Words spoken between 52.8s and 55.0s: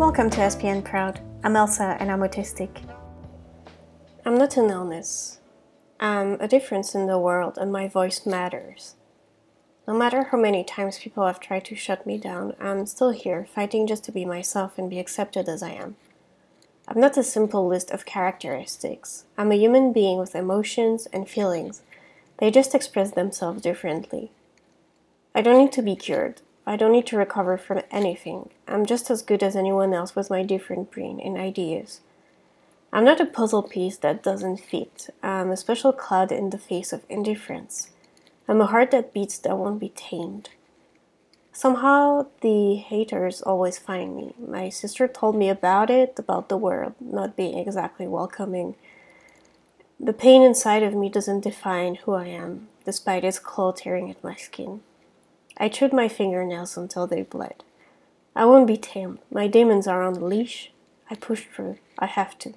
despite its claw tearing at my skin.